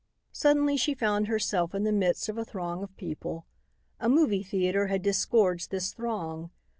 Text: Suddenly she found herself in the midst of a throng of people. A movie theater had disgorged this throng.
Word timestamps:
Suddenly 0.31 0.77
she 0.77 0.95
found 0.95 1.27
herself 1.27 1.75
in 1.75 1.83
the 1.83 1.91
midst 1.91 2.27
of 2.27 2.35
a 2.35 2.43
throng 2.43 2.81
of 2.81 2.97
people. 2.97 3.45
A 3.99 4.09
movie 4.09 4.41
theater 4.41 4.87
had 4.87 5.03
disgorged 5.03 5.69
this 5.69 5.93
throng. 5.93 6.49